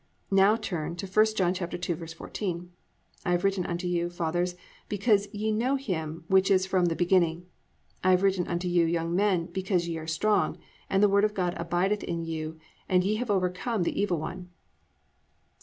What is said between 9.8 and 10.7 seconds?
ye are strong,